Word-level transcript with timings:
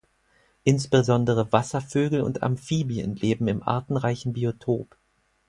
Insbesondere 0.63 1.51
Wasservögel 1.51 2.21
und 2.21 2.41
Amphibien 2.41 3.15
leben 3.15 3.47
im 3.47 3.61
artenreichen 3.61 4.33
Biotop. 4.33 4.97